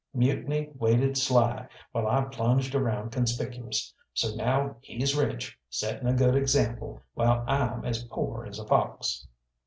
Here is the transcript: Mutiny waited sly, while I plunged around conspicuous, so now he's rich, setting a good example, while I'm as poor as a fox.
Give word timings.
Mutiny 0.15 0.71
waited 0.79 1.15
sly, 1.15 1.67
while 1.91 2.07
I 2.07 2.23
plunged 2.23 2.73
around 2.73 3.11
conspicuous, 3.11 3.93
so 4.15 4.33
now 4.33 4.77
he's 4.81 5.15
rich, 5.15 5.55
setting 5.69 6.07
a 6.07 6.13
good 6.15 6.33
example, 6.35 7.03
while 7.13 7.45
I'm 7.47 7.85
as 7.85 8.03
poor 8.05 8.47
as 8.47 8.57
a 8.57 8.65
fox. 8.65 9.27